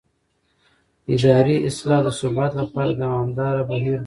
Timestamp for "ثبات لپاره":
2.19-2.91